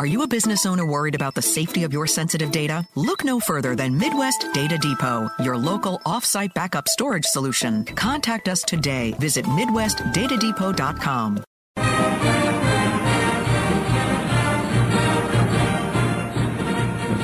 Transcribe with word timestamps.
Are 0.00 0.06
you 0.06 0.22
a 0.22 0.26
business 0.26 0.64
owner 0.64 0.86
worried 0.86 1.14
about 1.14 1.34
the 1.34 1.42
safety 1.42 1.84
of 1.84 1.92
your 1.92 2.06
sensitive 2.06 2.50
data? 2.50 2.88
Look 2.94 3.22
no 3.22 3.38
further 3.38 3.76
than 3.76 3.98
Midwest 3.98 4.46
Data 4.54 4.78
Depot, 4.78 5.28
your 5.40 5.58
local 5.58 5.98
offsite 6.06 6.54
backup 6.54 6.88
storage 6.88 7.26
solution. 7.26 7.84
Contact 7.84 8.48
us 8.48 8.62
today. 8.62 9.12
Visit 9.18 9.44
MidwestDataDepot.com. 9.44 11.44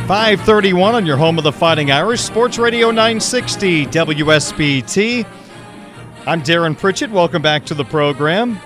531 0.06 0.94
on 0.94 1.06
your 1.06 1.16
home 1.16 1.38
of 1.38 1.44
the 1.44 1.52
Fighting 1.52 1.90
Irish, 1.90 2.20
Sports 2.20 2.58
Radio 2.58 2.88
960 2.88 3.86
WSBT. 3.86 5.26
I'm 6.26 6.42
Darren 6.42 6.76
Pritchett. 6.76 7.10
Welcome 7.10 7.40
back 7.40 7.64
to 7.64 7.74
the 7.74 7.86
program. 7.86 8.60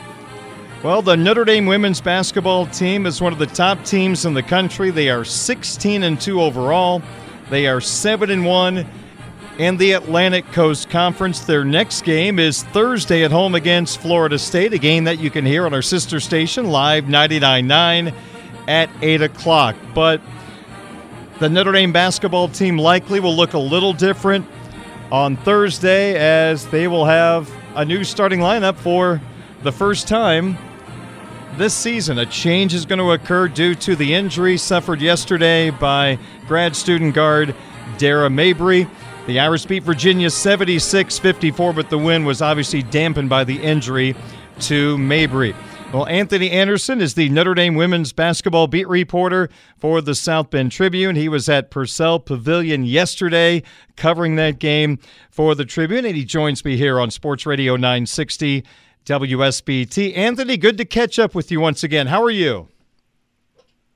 Well, 0.82 1.02
the 1.02 1.14
Notre 1.14 1.44
Dame 1.44 1.66
women's 1.66 2.00
basketball 2.00 2.64
team 2.64 3.04
is 3.04 3.20
one 3.20 3.34
of 3.34 3.38
the 3.38 3.44
top 3.44 3.84
teams 3.84 4.24
in 4.24 4.32
the 4.32 4.42
country. 4.42 4.90
They 4.90 5.10
are 5.10 5.26
16 5.26 6.02
and 6.02 6.18
2 6.18 6.40
overall. 6.40 7.02
They 7.50 7.66
are 7.66 7.82
7 7.82 8.30
and 8.30 8.46
1 8.46 8.86
in 9.58 9.76
the 9.76 9.92
Atlantic 9.92 10.46
Coast 10.52 10.88
Conference. 10.88 11.40
Their 11.40 11.66
next 11.66 12.02
game 12.04 12.38
is 12.38 12.62
Thursday 12.62 13.24
at 13.24 13.30
home 13.30 13.54
against 13.54 14.00
Florida 14.00 14.38
State, 14.38 14.72
a 14.72 14.78
game 14.78 15.04
that 15.04 15.18
you 15.18 15.30
can 15.30 15.44
hear 15.44 15.66
on 15.66 15.74
our 15.74 15.82
sister 15.82 16.18
station, 16.18 16.70
Live 16.70 17.04
99.9 17.04 18.14
at 18.66 18.88
8 19.02 19.20
o'clock. 19.20 19.76
But 19.94 20.22
the 21.40 21.50
Notre 21.50 21.72
Dame 21.72 21.92
basketball 21.92 22.48
team 22.48 22.78
likely 22.78 23.20
will 23.20 23.36
look 23.36 23.52
a 23.52 23.58
little 23.58 23.92
different 23.92 24.46
on 25.12 25.36
Thursday 25.36 26.14
as 26.14 26.66
they 26.68 26.88
will 26.88 27.04
have 27.04 27.52
a 27.74 27.84
new 27.84 28.02
starting 28.02 28.40
lineup 28.40 28.76
for 28.76 29.20
the 29.62 29.72
first 29.72 30.08
time 30.08 30.56
this 31.60 31.74
season. 31.74 32.18
A 32.18 32.24
change 32.24 32.72
is 32.72 32.86
going 32.86 33.00
to 33.00 33.10
occur 33.10 33.46
due 33.46 33.74
to 33.74 33.94
the 33.94 34.14
injury 34.14 34.56
suffered 34.56 34.98
yesterday 35.02 35.68
by 35.68 36.18
grad 36.46 36.74
student 36.74 37.14
guard 37.14 37.54
Dara 37.98 38.30
Mabrey. 38.30 38.88
The 39.26 39.40
Irish 39.40 39.66
beat 39.66 39.82
Virginia 39.82 40.30
76 40.30 41.18
54, 41.18 41.74
but 41.74 41.90
the 41.90 41.98
win 41.98 42.24
was 42.24 42.40
obviously 42.40 42.82
dampened 42.82 43.28
by 43.28 43.44
the 43.44 43.62
injury 43.62 44.16
to 44.60 44.96
Mabrey. 44.96 45.54
Well, 45.92 46.06
Anthony 46.06 46.50
Anderson 46.50 47.02
is 47.02 47.12
the 47.12 47.28
Notre 47.28 47.52
Dame 47.52 47.74
women's 47.74 48.14
basketball 48.14 48.66
beat 48.66 48.88
reporter 48.88 49.50
for 49.76 50.00
the 50.00 50.14
South 50.14 50.48
Bend 50.48 50.72
Tribune. 50.72 51.14
He 51.14 51.28
was 51.28 51.46
at 51.50 51.70
Purcell 51.70 52.20
Pavilion 52.20 52.86
yesterday 52.86 53.62
covering 53.96 54.36
that 54.36 54.60
game 54.60 54.98
for 55.30 55.54
the 55.54 55.66
Tribune, 55.66 56.06
and 56.06 56.16
he 56.16 56.24
joins 56.24 56.64
me 56.64 56.78
here 56.78 56.98
on 56.98 57.10
Sports 57.10 57.44
Radio 57.44 57.76
960 57.76 58.64
WSBT. 59.04 60.16
Anthony, 60.16 60.56
good 60.56 60.78
to 60.78 60.84
catch 60.84 61.18
up 61.18 61.34
with 61.34 61.50
you 61.50 61.60
once 61.60 61.82
again. 61.82 62.06
How 62.06 62.22
are 62.22 62.30
you? 62.30 62.68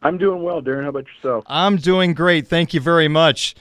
I'm 0.02 0.18
doing 0.18 0.42
well, 0.42 0.60
Darren. 0.60 0.82
How 0.82 0.90
about 0.90 1.06
yourself? 1.06 1.44
I'm 1.46 1.76
doing 1.76 2.12
great. 2.12 2.46
Thank 2.46 2.74
you 2.74 2.80
very 2.80 3.08
much. 3.08 3.54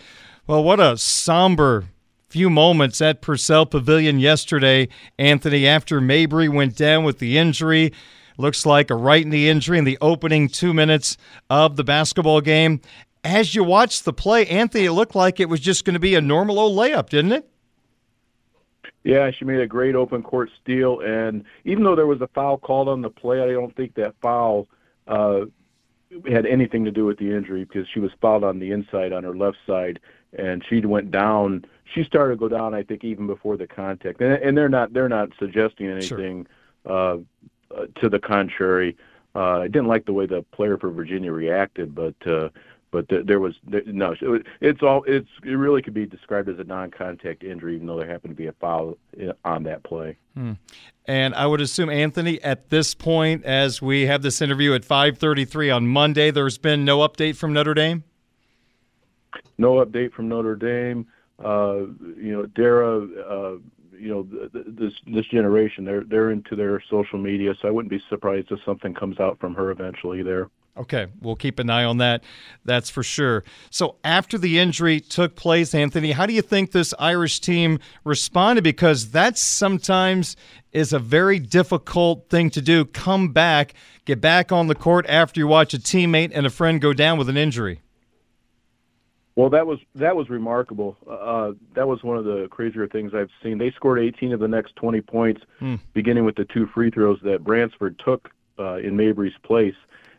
Well, 0.45 0.63
what 0.63 0.79
a 0.79 0.97
somber 0.97 1.85
few 2.27 2.49
moments 2.49 2.99
at 2.99 3.21
Purcell 3.21 3.65
Pavilion 3.65 4.19
yesterday, 4.19 4.89
Anthony, 5.19 5.67
after 5.67 6.01
Mabrey 6.01 6.49
went 6.49 6.75
down 6.75 7.03
with 7.03 7.19
the 7.19 7.37
injury. 7.37 7.93
Looks 8.37 8.65
like 8.65 8.89
a 8.89 8.95
right 8.95 9.25
knee 9.25 9.47
injury 9.47 9.77
in 9.77 9.85
the 9.85 9.97
opening 10.01 10.49
two 10.49 10.73
minutes 10.73 11.15
of 11.49 11.75
the 11.75 11.83
basketball 11.83 12.41
game. 12.41 12.81
As 13.23 13.53
you 13.55 13.63
watched 13.63 14.03
the 14.03 14.13
play, 14.13 14.45
Anthony, 14.47 14.85
it 14.85 14.93
looked 14.93 15.15
like 15.15 15.39
it 15.39 15.47
was 15.47 15.59
just 15.59 15.85
going 15.85 15.93
to 15.93 15.99
be 15.99 16.15
a 16.15 16.21
normal 16.21 16.59
old 16.59 16.77
layup, 16.77 17.09
didn't 17.09 17.31
it? 17.33 17.47
Yeah, 19.03 19.31
she 19.31 19.43
made 19.43 19.59
a 19.59 19.67
great 19.67 19.95
open 19.95 20.23
court 20.23 20.49
steal, 20.61 21.01
and 21.01 21.43
even 21.65 21.83
though 21.83 21.95
there 21.95 22.07
was 22.07 22.21
a 22.21 22.27
foul 22.27 22.57
called 22.57 22.87
on 22.87 23.01
the 23.01 23.09
play, 23.09 23.41
I 23.41 23.51
don't 23.51 23.75
think 23.75 23.95
that 23.95 24.15
foul 24.21 24.67
uh, 25.07 25.41
had 26.29 26.45
anything 26.45 26.85
to 26.85 26.91
do 26.91 27.05
with 27.05 27.17
the 27.17 27.31
injury 27.31 27.65
because 27.65 27.87
she 27.93 27.99
was 27.99 28.11
fouled 28.21 28.43
on 28.43 28.59
the 28.59 28.71
inside 28.71 29.11
on 29.11 29.23
her 29.23 29.35
left 29.35 29.57
side, 29.67 29.99
and 30.37 30.63
she 30.69 30.79
went 30.85 31.11
down. 31.11 31.65
She 31.93 32.03
started 32.03 32.35
to 32.35 32.39
go 32.39 32.47
down, 32.47 32.73
I 32.73 32.83
think, 32.83 33.03
even 33.03 33.27
before 33.27 33.57
the 33.57 33.67
contact. 33.67 34.21
And, 34.21 34.33
and 34.33 34.57
they're 34.57 34.69
not 34.69 34.93
they're 34.93 35.09
not 35.09 35.29
suggesting 35.37 35.87
anything 35.89 36.47
sure. 36.85 37.21
uh, 37.71 37.75
uh, 37.75 37.85
to 38.01 38.09
the 38.09 38.19
contrary. 38.19 38.95
Uh, 39.35 39.61
I 39.61 39.67
didn't 39.67 39.87
like 39.87 40.05
the 40.05 40.13
way 40.13 40.27
the 40.27 40.43
player 40.43 40.77
for 40.77 40.91
Virginia 40.91 41.31
reacted, 41.31 41.95
but 41.95 42.15
uh, 42.27 42.49
but 42.93 43.09
th- 43.09 43.25
there 43.25 43.39
was 43.39 43.55
there, 43.67 43.81
no. 43.87 44.15
It's 44.61 44.83
all 44.83 45.03
it's 45.07 45.27
it 45.43 45.55
really 45.55 45.81
could 45.81 45.95
be 45.95 46.05
described 46.05 46.47
as 46.47 46.59
a 46.59 46.63
non-contact 46.63 47.43
injury, 47.43 47.75
even 47.75 47.87
though 47.87 47.97
there 47.97 48.07
happened 48.07 48.31
to 48.31 48.35
be 48.35 48.45
a 48.45 48.53
foul 48.53 48.97
on 49.43 49.63
that 49.63 49.83
play. 49.83 50.15
Hmm. 50.35 50.53
And 51.05 51.33
I 51.33 51.47
would 51.47 51.59
assume 51.59 51.89
Anthony, 51.89 52.41
at 52.43 52.69
this 52.69 52.93
point, 52.93 53.43
as 53.45 53.81
we 53.81 54.05
have 54.05 54.21
this 54.21 54.41
interview 54.41 54.73
at 54.75 54.85
5:33 54.85 55.75
on 55.75 55.87
Monday, 55.87 56.29
there's 56.29 56.59
been 56.59 56.85
no 56.85 56.99
update 56.99 57.35
from 57.35 57.51
Notre 57.51 57.73
Dame. 57.73 58.03
No 59.57 59.83
update 59.83 60.13
from 60.13 60.29
Notre 60.29 60.55
Dame. 60.55 61.07
Uh, 61.43 61.87
you 62.15 62.31
know, 62.31 62.45
Dara 62.45 62.99
uh, 62.99 63.57
you 63.97 64.09
know 64.09 64.51
this 64.53 64.93
this 65.07 65.25
generation 65.25 65.83
they're 65.83 66.03
they're 66.03 66.29
into 66.29 66.55
their 66.55 66.81
social 66.89 67.17
media 67.17 67.53
so 67.61 67.67
i 67.67 67.71
wouldn't 67.71 67.89
be 67.91 68.01
surprised 68.09 68.51
if 68.51 68.59
something 68.65 68.93
comes 68.93 69.19
out 69.19 69.39
from 69.39 69.53
her 69.53 69.71
eventually 69.71 70.21
there 70.21 70.49
okay 70.75 71.07
we'll 71.21 71.35
keep 71.35 71.59
an 71.59 71.69
eye 71.69 71.83
on 71.83 71.97
that 71.97 72.23
that's 72.65 72.89
for 72.89 73.03
sure 73.03 73.43
so 73.69 73.95
after 74.03 74.37
the 74.37 74.59
injury 74.59 74.99
took 74.99 75.35
place 75.35 75.75
anthony 75.75 76.11
how 76.11 76.25
do 76.25 76.33
you 76.33 76.41
think 76.41 76.71
this 76.71 76.93
irish 76.99 77.39
team 77.39 77.79
responded 78.03 78.63
because 78.63 79.11
that 79.11 79.37
sometimes 79.37 80.35
is 80.71 80.91
a 80.91 80.99
very 80.99 81.39
difficult 81.39 82.29
thing 82.29 82.49
to 82.49 82.61
do 82.61 82.85
come 82.85 83.29
back 83.31 83.73
get 84.05 84.19
back 84.19 84.51
on 84.51 84.67
the 84.67 84.75
court 84.75 85.05
after 85.07 85.39
you 85.39 85.47
watch 85.47 85.73
a 85.73 85.79
teammate 85.79 86.31
and 86.33 86.45
a 86.45 86.49
friend 86.49 86.81
go 86.81 86.93
down 86.93 87.17
with 87.17 87.29
an 87.29 87.37
injury 87.37 87.81
well, 89.35 89.49
that 89.49 89.65
was 89.65 89.79
that 89.95 90.15
was 90.15 90.29
remarkable. 90.29 90.95
Uh, 91.09 91.53
that 91.75 91.87
was 91.87 92.03
one 92.03 92.17
of 92.17 92.25
the 92.25 92.47
crazier 92.51 92.87
things 92.87 93.13
I've 93.15 93.31
seen. 93.41 93.57
They 93.57 93.71
scored 93.71 93.99
18 93.99 94.31
of 94.31 94.39
the 94.39 94.47
next 94.47 94.75
20 94.75 95.01
points, 95.01 95.41
hmm. 95.57 95.75
beginning 95.93 96.23
with 96.23 96.35
the 96.35 96.45
two 96.45 96.67
free 96.67 96.91
throws 96.91 97.19
that 97.23 97.43
Bransford 97.43 97.99
took 98.03 98.29
uh, 98.59 98.75
in 98.75 98.95
Mabrey's 98.95 99.33
place. 99.43 99.73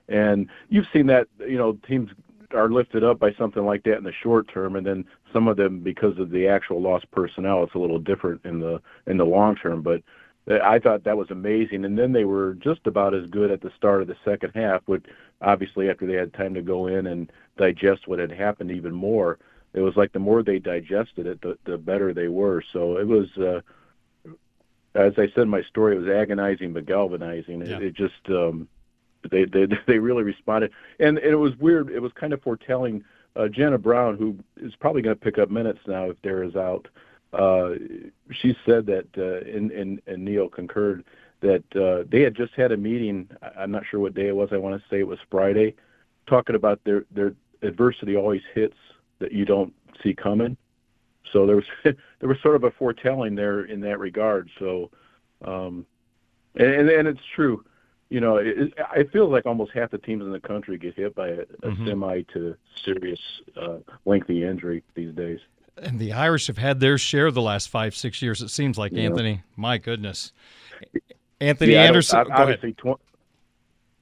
And 0.09 0.49
you've 0.69 0.87
seen 0.93 1.07
that, 1.07 1.29
you 1.41 1.57
know, 1.57 1.79
teams 1.87 2.11
are 2.53 2.69
lifted 2.71 3.03
up 3.03 3.19
by 3.19 3.33
something 3.35 3.65
like 3.65 3.83
that 3.85 3.97
in 3.97 4.05
the 4.05 4.13
short 4.13 4.49
term, 4.53 4.77
and 4.77 4.87
then 4.87 5.05
some 5.33 5.49
of 5.49 5.57
them, 5.57 5.81
because 5.81 6.19
of 6.19 6.31
the 6.31 6.47
actual 6.47 6.81
lost 6.81 7.11
personnel, 7.11 7.65
it's 7.65 7.75
a 7.75 7.79
little 7.79 7.99
different 7.99 8.41
in 8.45 8.61
the 8.61 8.81
in 9.07 9.17
the 9.17 9.25
long 9.25 9.57
term. 9.57 9.83
But 9.83 10.03
I 10.47 10.79
thought 10.79 11.05
that 11.05 11.17
was 11.17 11.31
amazing. 11.31 11.85
And 11.85 11.99
then 11.99 12.13
they 12.13 12.25
were 12.25 12.55
just 12.55 12.87
about 12.87 13.15
as 13.15 13.27
good 13.31 13.51
at 13.51 13.63
the 13.63 13.73
start 13.77 14.03
of 14.03 14.09
the 14.09 14.17
second 14.25 14.53
half, 14.55 14.83
but 14.87 15.03
obviously 15.41 15.89
after 15.89 16.07
they 16.07 16.15
had 16.15 16.35
time 16.35 16.55
to 16.55 16.63
go 16.63 16.87
in 16.87 17.07
and 17.07 17.33
digest 17.57 18.07
what 18.07 18.19
had 18.19 18.31
happened 18.31 18.71
even 18.71 18.93
more, 18.93 19.39
it 19.73 19.81
was 19.81 19.97
like 19.97 20.13
the 20.13 20.19
more 20.19 20.43
they 20.43 20.59
digested 20.59 21.27
it, 21.27 21.41
the, 21.41 21.57
the 21.65 21.79
better 21.79 22.13
they 22.13 22.29
were. 22.29 22.63
So 22.73 22.99
it 22.99 23.07
was, 23.07 23.29
uh, 23.39 23.61
as 24.95 25.15
I 25.17 25.29
said 25.29 25.45
in 25.45 25.49
my 25.49 25.63
story, 25.63 25.97
it 25.97 26.01
was 26.01 26.09
agonizing 26.09 26.75
but 26.75 26.87
galvanizing. 26.87 27.63
It, 27.63 27.69
yeah. 27.69 27.79
it 27.79 27.95
just, 27.95 28.29
um, 28.29 28.69
they, 29.31 29.45
they 29.45 29.67
they 29.87 29.99
really 29.99 30.23
responded, 30.23 30.73
and, 31.01 31.19
and 31.19 31.33
it 31.33 31.37
was 31.37 31.57
weird. 31.57 31.91
It 31.91 32.01
was 32.01 32.13
kind 32.13 32.33
of 32.33 32.43
foretelling. 32.43 33.05
Uh, 33.37 33.49
Jenna 33.49 33.79
Brown, 33.79 34.17
who 34.17 34.39
is 34.65 34.77
probably 34.77 35.03
going 35.03 35.17
to 35.17 35.21
pick 35.21 35.39
up 35.39 35.51
minutes 35.51 35.81
now 35.89 36.09
if 36.09 36.23
Dara's 36.23 36.55
out, 36.55 36.87
uh, 37.33 37.71
she 38.31 38.57
said 38.65 38.87
that, 38.87 39.09
uh, 39.19 39.51
and, 39.51 39.73
and, 39.73 40.01
and 40.07 40.27
Niele 40.27 40.53
concurred, 40.53 41.05
that 41.41 41.65
uh, 41.77 42.07
they 42.09 42.23
had 42.23 42.35
just 42.35 42.55
had 42.55 42.73
a 42.73 42.77
meeting. 42.77 43.29
I'm 43.59 43.71
not 43.71 43.83
sure 43.91 44.01
what 44.01 44.15
day 44.15 44.29
it 44.29 44.37
was. 44.37 44.51
I 44.53 44.57
want 44.57 44.81
to 44.81 44.89
say 44.89 45.01
it 45.01 45.07
was 45.07 45.19
Friday, 45.31 45.75
talking 46.27 46.57
about 46.57 46.81
their 46.85 47.05
their 47.11 47.35
adversity 47.63 48.17
always 48.17 48.43
hits 48.55 48.77
that 49.19 49.33
you 49.33 49.45
don't 49.45 49.75
see 50.03 50.15
coming. 50.15 50.57
So 51.33 51.47
there 51.47 51.57
was 51.57 51.67
there 51.85 52.29
was 52.29 52.41
sort 52.41 52.57
of 52.57 52.65
a 52.65 52.71
foretelling 52.71 53.35
there 53.35 53.65
in 53.65 53.81
that 53.81 53.99
regard. 53.99 54.49
So, 54.59 54.91
um, 55.45 55.85
and 56.55 56.89
and 56.89 57.09
it's 57.09 57.25
true. 57.35 57.65
You 58.15 58.21
know, 58.21 58.37
it, 58.37 58.73
it 58.95 59.11
feels 59.11 59.33
like 59.33 59.45
almost 59.45 59.73
half 59.73 59.91
the 59.91 59.99
teams 59.99 60.23
in 60.23 60.31
the 60.31 60.39
country 60.39 60.79
get 60.79 60.95
hit 60.95 61.17
by 61.17 61.31
a, 61.31 61.41
a 61.41 61.47
mm-hmm. 61.47 61.85
semi 61.85 62.23
to 62.33 62.55
serious, 62.85 63.19
uh, 63.61 63.79
lengthy 64.05 64.45
injury 64.45 64.85
these 64.95 65.13
days 65.15 65.41
and 65.77 65.99
the 65.99 66.13
Irish 66.13 66.47
have 66.47 66.59
had 66.59 66.79
their 66.79 66.97
share 66.97 67.33
the 67.33 67.43
last 67.43 67.69
five, 67.69 67.97
six 67.97 68.23
years. 68.23 68.41
It 68.41 68.51
seems 68.51 68.79
like 68.79 68.93
yeah. 68.93 69.03
Anthony. 69.03 69.43
My 69.57 69.79
goodness, 69.79 70.33
Anthony 71.41 71.73
yeah, 71.73 71.83
Anderson. 71.83 72.31
obviously, 72.31 72.75
tw- 72.75 73.01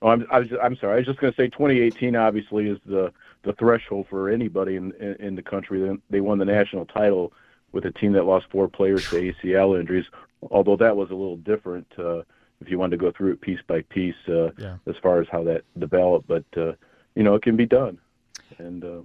oh, 0.02 0.08
I'm, 0.08 0.26
I 0.30 0.40
was, 0.40 0.48
I'm 0.62 0.76
sorry. 0.76 0.94
I 0.94 0.96
was 0.98 1.06
just 1.06 1.18
going 1.18 1.32
to 1.32 1.36
say 1.40 1.48
2018 1.48 2.14
obviously 2.14 2.68
is 2.68 2.78
the 2.84 3.12
the 3.44 3.54
threshold 3.54 4.08
for 4.10 4.28
anybody 4.28 4.76
in 4.76 4.92
in, 5.00 5.14
in 5.14 5.34
the 5.36 5.42
country. 5.42 5.98
They 6.10 6.20
won 6.20 6.38
the 6.38 6.44
national 6.44 6.86
title 6.86 7.32
with 7.72 7.86
a 7.86 7.92
team 7.92 8.12
that 8.12 8.26
lost 8.26 8.46
four 8.50 8.68
players 8.68 9.08
to 9.08 9.16
ACL 9.16 9.80
injuries. 9.80 10.06
Although 10.50 10.76
that 10.76 10.96
was 10.96 11.10
a 11.10 11.14
little 11.14 11.38
different 11.38 11.86
uh, 11.98 12.22
if 12.62 12.70
you 12.70 12.78
wanted 12.78 12.98
to 12.98 13.04
go 13.04 13.12
through 13.16 13.32
it 13.32 13.40
piece 13.40 13.60
by 13.66 13.82
piece 13.82 14.14
uh, 14.28 14.50
yeah. 14.58 14.76
as 14.86 14.94
far 15.02 15.20
as 15.20 15.26
how 15.30 15.42
that 15.44 15.62
developed. 15.78 16.28
But 16.28 16.44
uh, 16.56 16.72
you 17.14 17.22
know, 17.22 17.34
it 17.34 17.42
can 17.42 17.56
be 17.56 17.66
done, 17.66 17.98
and 18.58 18.84
uh, 18.84 19.00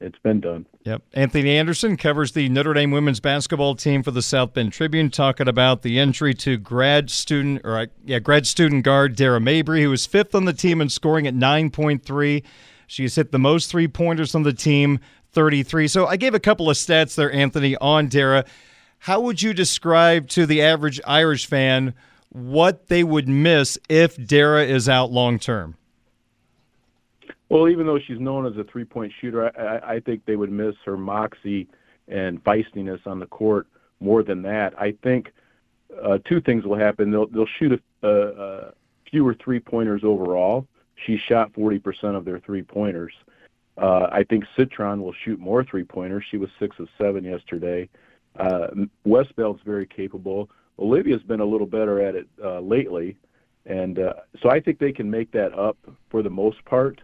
it's 0.00 0.18
been 0.18 0.40
done. 0.40 0.66
Yep. 0.84 1.02
Anthony 1.14 1.56
Anderson 1.56 1.96
covers 1.96 2.32
the 2.32 2.48
Notre 2.48 2.74
Dame 2.74 2.90
women's 2.90 3.20
basketball 3.20 3.74
team 3.74 4.02
for 4.02 4.10
the 4.10 4.22
South 4.22 4.52
Bend 4.52 4.72
Tribune, 4.72 5.10
talking 5.10 5.48
about 5.48 5.82
the 5.82 5.98
entry 5.98 6.34
to 6.34 6.58
grad 6.58 7.08
student 7.10 7.62
or 7.64 7.78
uh, 7.78 7.86
yeah, 8.04 8.18
grad 8.18 8.46
student 8.46 8.84
guard 8.84 9.16
Dara 9.16 9.40
Mabrey, 9.40 9.82
who 9.82 9.90
was 9.90 10.04
fifth 10.04 10.34
on 10.34 10.44
the 10.44 10.52
team 10.52 10.80
in 10.80 10.88
scoring 10.90 11.26
at 11.26 11.34
9.3. 11.34 12.42
She's 12.86 13.14
hit 13.16 13.32
the 13.32 13.38
most 13.38 13.70
three 13.70 13.88
pointers 13.88 14.34
on 14.34 14.42
the 14.42 14.52
team, 14.52 15.00
33. 15.32 15.88
So 15.88 16.06
I 16.06 16.16
gave 16.16 16.34
a 16.34 16.40
couple 16.40 16.68
of 16.68 16.76
stats 16.76 17.14
there, 17.14 17.32
Anthony, 17.32 17.76
on 17.76 18.08
Dara. 18.08 18.44
How 19.00 19.20
would 19.20 19.40
you 19.40 19.54
describe 19.54 20.28
to 20.30 20.46
the 20.46 20.62
average 20.62 21.00
Irish 21.06 21.46
fan 21.46 21.94
what 22.36 22.88
they 22.88 23.02
would 23.02 23.28
miss 23.28 23.78
if 23.88 24.16
Dara 24.26 24.62
is 24.64 24.88
out 24.88 25.10
long 25.10 25.38
term? 25.38 25.76
Well, 27.48 27.68
even 27.68 27.86
though 27.86 27.98
she's 27.98 28.20
known 28.20 28.46
as 28.46 28.56
a 28.58 28.64
three 28.64 28.84
point 28.84 29.12
shooter, 29.20 29.50
I, 29.58 29.94
I 29.94 30.00
think 30.00 30.24
they 30.26 30.36
would 30.36 30.52
miss 30.52 30.74
her 30.84 30.96
moxie 30.96 31.68
and 32.08 32.42
feistiness 32.44 33.06
on 33.06 33.18
the 33.20 33.26
court 33.26 33.66
more 34.00 34.22
than 34.22 34.42
that. 34.42 34.78
I 34.78 34.94
think 35.02 35.32
uh, 36.02 36.18
two 36.28 36.40
things 36.40 36.64
will 36.64 36.78
happen. 36.78 37.10
They'll 37.10 37.26
they'll 37.28 37.48
shoot 37.58 37.80
a, 38.02 38.08
a, 38.08 38.72
fewer 39.10 39.34
three 39.34 39.60
pointers 39.60 40.02
overall. 40.04 40.66
She 41.06 41.18
shot 41.28 41.52
40% 41.52 42.16
of 42.16 42.24
their 42.24 42.40
three 42.40 42.62
pointers. 42.62 43.12
Uh, 43.76 44.08
I 44.10 44.24
think 44.24 44.44
Citron 44.56 45.02
will 45.02 45.14
shoot 45.24 45.38
more 45.38 45.62
three 45.62 45.84
pointers. 45.84 46.24
She 46.30 46.38
was 46.38 46.48
six 46.58 46.76
of 46.78 46.88
seven 46.98 47.22
yesterday. 47.22 47.88
Uh, 48.38 48.68
Westbeld's 49.04 49.60
very 49.64 49.86
capable. 49.86 50.48
Olivia's 50.78 51.22
been 51.22 51.40
a 51.40 51.44
little 51.44 51.66
better 51.66 52.00
at 52.00 52.14
it 52.14 52.28
uh, 52.42 52.60
lately, 52.60 53.16
and 53.64 53.98
uh, 53.98 54.14
so 54.42 54.50
I 54.50 54.60
think 54.60 54.78
they 54.78 54.92
can 54.92 55.10
make 55.10 55.32
that 55.32 55.52
up 55.58 55.78
for 56.10 56.22
the 56.22 56.30
most 56.30 56.64
part. 56.64 57.00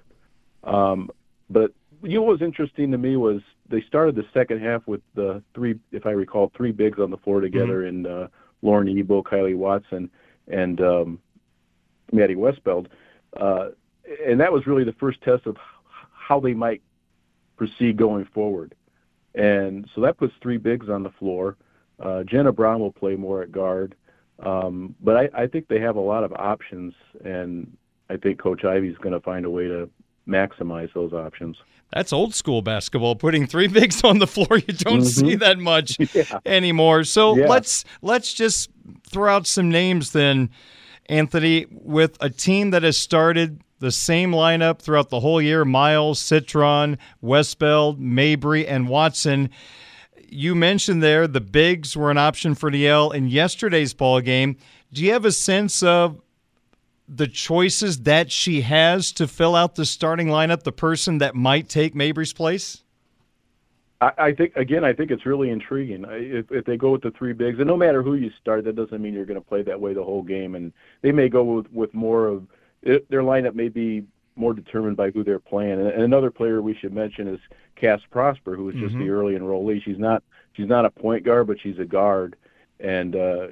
Um, 0.65 1.11
but 1.51 1.73
you 2.03 2.17
know 2.17 2.23
what 2.23 2.33
was 2.33 2.43
interesting 2.43 2.91
to 2.93 2.99
me 2.99 3.17
was 3.17 3.41
they 3.69 3.81
started 3.83 4.15
the 4.15 4.27
second 4.35 4.61
half 4.61 4.87
with 4.87 5.01
the 5.15 5.43
three, 5.55 5.79
if 5.93 6.07
I 6.07 6.11
recall, 6.11 6.53
three 6.57 6.73
bigs 6.73 6.99
on 6.99 7.11
the 7.11 7.17
floor 7.19 7.41
together 7.41 7.83
mm-hmm. 7.83 8.07
in 8.07 8.07
uh, 8.07 8.29
Lauren 8.63 8.89
Ebo, 8.89 9.23
Kylee 9.23 9.57
Watson, 9.57 10.11
and 10.49 10.81
um, 10.81 11.19
Maddy 12.13 12.35
Westbeld. 12.35 12.89
Uh, 13.37 13.69
and 14.27 14.41
that 14.41 14.53
was 14.53 14.67
really 14.67 14.85
the 14.85 14.93
first 14.95 15.21
test 15.23 15.47
of 15.47 15.57
how 16.13 16.41
they 16.41 16.55
might 16.55 16.83
proceed 17.57 17.97
going 17.97 18.25
forward. 18.27 18.75
And 19.35 19.89
so 19.95 20.01
that 20.03 20.19
puts 20.19 20.35
three 20.43 20.59
bigs 20.59 20.89
on 20.89 21.03
the 21.03 21.11
floor. 21.11 21.57
Uh, 22.03 22.25
Jenna 22.25 22.53
Brown 22.53 22.81
will 22.81 22.93
play 22.93 23.15
more 23.15 23.43
at 23.43 23.53
guard. 23.53 23.95
Um, 24.45 24.95
but 25.01 25.17
I, 25.17 25.29
I 25.35 25.47
think 25.47 25.69
they 25.69 25.81
have 25.81 25.97
a 25.97 26.01
lot 26.01 26.25
of 26.25 26.33
options, 26.33 26.95
and 27.25 27.77
I 28.11 28.17
think 28.17 28.41
Coach 28.41 28.65
Ivey's 28.65 28.97
going 28.99 29.13
to 29.13 29.21
find 29.21 29.45
a 29.47 29.51
way 29.51 29.69
to 29.69 29.89
maximize 30.27 30.93
those 30.95 31.13
options. 31.13 31.57
That's 31.93 32.13
old 32.13 32.35
school 32.35 32.63
basketball, 32.63 33.17
putting 33.17 33.47
three 33.47 33.69
bigs 33.69 34.03
on 34.03 34.19
the 34.19 34.27
floor. 34.27 34.59
You 34.59 34.75
don't 34.75 35.01
mm-hmm. 35.01 35.27
see 35.29 35.35
that 35.37 35.59
much 35.59 35.97
yeah. 36.15 36.39
anymore. 36.45 37.05
So 37.05 37.37
yeah. 37.37 37.47
let's 37.47 37.85
let's 38.01 38.33
just 38.35 38.71
throw 39.09 39.35
out 39.35 39.47
some 39.47 39.71
names 39.71 40.13
then, 40.13 40.51
Anthony, 41.07 41.67
with 41.71 42.17
a 42.21 42.31
team 42.31 42.71
that 42.71 42.83
has 42.83 42.97
started 42.97 43.61
the 43.79 43.93
same 43.93 44.33
lineup 44.33 44.81
throughout 44.81 45.11
the 45.11 45.21
whole 45.21 45.41
year: 45.41 45.65
Miles, 45.65 46.19
Citron, 46.19 46.99
Westbeld, 47.23 47.99
Mabrey, 48.01 48.65
and 48.67 48.89
Watson. 48.89 49.51
You 50.33 50.55
mentioned 50.55 51.03
there 51.03 51.27
the 51.29 51.43
bigs 51.43 51.95
were 51.95 52.11
an 52.11 52.17
option 52.17 52.55
for 52.55 52.71
DL 52.71 53.15
in 53.15 53.29
yesterday's 53.29 53.93
ball 53.93 54.23
game. 54.23 54.57
Do 54.91 55.05
you 55.05 55.13
have 55.13 55.27
a 55.27 55.33
sense 55.33 55.83
of 55.83 56.23
the 57.07 57.29
choices 57.29 58.03
that 58.05 58.33
she 58.33 58.63
has 58.63 59.13
to 59.13 59.29
fill 59.29 59.55
out 59.55 59.75
the 59.75 59.85
starting 59.85 60.29
lineup, 60.29 60.63
the 60.63 60.73
person 60.73 61.19
that 61.19 61.35
might 61.35 61.69
take 61.69 61.95
Mabrey's 61.95 62.33
place? 62.33 62.83
I, 64.01 64.13
I 64.17 64.33
think 64.33 64.57
again, 64.57 64.85
I 64.85 64.95
think 64.95 65.11
it's 65.11 65.27
really 65.27 65.51
intriguing. 65.51 66.07
If, 66.09 66.51
if 66.51 66.65
they 66.65 66.79
go 66.79 66.93
with 66.93 67.03
the 67.03 67.11
three 67.11 67.35
bigs, 67.35 67.59
and 67.59 67.69
no 67.69 67.77
matter 67.77 68.03
who 68.03 68.15
you 68.15 68.31
start, 68.41 68.65
that 68.65 68.75
doesn't 68.75 69.03
mean 69.03 69.13
you're 69.13 69.27
going 69.27 69.41
to 69.41 69.47
play 69.47 69.63
that 69.63 69.79
way 69.79 69.93
the 69.93 70.03
whole 70.03 70.23
game. 70.23 70.55
And 70.55 70.73
they 71.03 71.13
may 71.13 71.29
go 71.29 71.45
with 71.45 71.71
with 71.73 71.93
more 71.93 72.27
of 72.27 72.47
it, 72.81 73.09
their 73.11 73.23
lineup 73.23 73.55
may 73.55 73.69
be 73.69 74.05
more 74.37 74.55
determined 74.55 74.97
by 74.97 75.11
who 75.11 75.23
they're 75.25 75.39
playing. 75.39 75.73
And, 75.73 75.89
and 75.89 76.03
another 76.03 76.31
player 76.31 76.63
we 76.63 76.75
should 76.75 76.93
mention 76.93 77.29
is 77.29 77.41
Cass 77.77 78.01
Prosper, 78.11 78.57
who 78.57 78.69
is 78.69 78.75
just 78.77 78.95
mm-hmm. 78.95 79.05
the 79.05 79.11
early 79.11 79.35
enrollee. 79.35 79.83
She's 79.83 79.99
not 79.99 80.23
she's 80.55 80.69
not 80.69 80.85
a 80.85 80.91
point 80.91 81.25
guard, 81.25 81.47
but 81.47 81.61
she's 81.61 81.79
a 81.79 81.85
guard, 81.85 82.37
and 82.81 83.17
uh, 83.17 83.47